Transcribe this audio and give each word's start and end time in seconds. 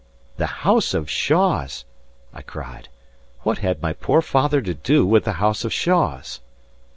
'""The 0.37 0.47
house 0.65 0.95
of 0.95 1.11
Shaws!" 1.11 1.85
I 2.33 2.41
cried. 2.41 2.89
"What 3.41 3.59
had 3.59 3.83
my 3.83 3.93
poor 3.93 4.23
father 4.23 4.59
to 4.59 4.73
do 4.73 5.05
with 5.05 5.25
the 5.25 5.33
house 5.33 5.63
of 5.63 5.71
Shaws?" 5.71 6.39